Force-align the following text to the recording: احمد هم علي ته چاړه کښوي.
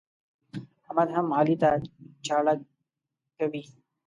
احمد 0.85 1.07
هم 1.15 1.27
علي 1.39 1.55
ته 1.61 1.69
چاړه 2.25 2.53
کښوي. 2.61 3.63